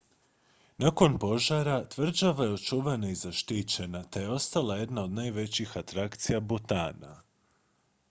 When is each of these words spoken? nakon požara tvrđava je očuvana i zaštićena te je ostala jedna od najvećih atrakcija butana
nakon 0.77 1.19
požara 1.19 1.75
tvrđava 1.89 2.45
je 2.45 2.53
očuvana 2.53 3.09
i 3.09 3.15
zaštićena 3.15 4.03
te 4.03 4.21
je 4.21 4.29
ostala 4.29 4.75
jedna 4.77 5.03
od 5.03 5.11
najvećih 5.11 5.77
atrakcija 5.77 6.39
butana 6.39 7.21